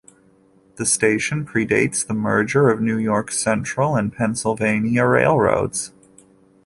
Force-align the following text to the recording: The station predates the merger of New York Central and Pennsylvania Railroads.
The 0.77 0.85
station 0.87 1.45
predates 1.45 2.03
the 2.03 2.15
merger 2.15 2.71
of 2.71 2.81
New 2.81 2.97
York 2.97 3.31
Central 3.31 3.95
and 3.95 4.11
Pennsylvania 4.11 5.05
Railroads. 5.05 5.93